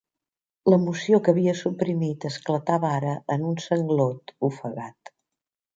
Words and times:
L'emoció 0.73 1.19
que 1.27 1.33
havia 1.35 1.53
suprimit 1.59 2.27
esclatava 2.31 2.91
ara 3.01 3.15
en 3.37 3.47
un 3.53 3.65
sanglot 3.69 4.37
ofegat. 4.51 5.19